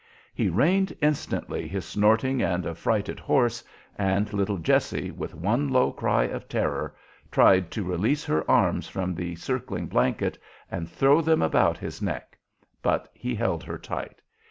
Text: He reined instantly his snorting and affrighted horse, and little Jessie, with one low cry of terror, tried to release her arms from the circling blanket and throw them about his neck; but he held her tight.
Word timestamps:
He 0.33 0.49
reined 0.49 0.97
instantly 0.99 1.67
his 1.67 1.85
snorting 1.85 2.41
and 2.41 2.65
affrighted 2.65 3.19
horse, 3.19 3.63
and 3.95 4.33
little 4.33 4.57
Jessie, 4.57 5.11
with 5.11 5.35
one 5.35 5.67
low 5.69 5.91
cry 5.91 6.23
of 6.23 6.49
terror, 6.49 6.95
tried 7.29 7.69
to 7.69 7.83
release 7.83 8.25
her 8.25 8.49
arms 8.49 8.87
from 8.87 9.13
the 9.13 9.35
circling 9.35 9.85
blanket 9.85 10.39
and 10.71 10.89
throw 10.89 11.21
them 11.21 11.43
about 11.43 11.77
his 11.77 12.01
neck; 12.01 12.35
but 12.81 13.09
he 13.13 13.35
held 13.35 13.63
her 13.63 13.77
tight. 13.77 14.23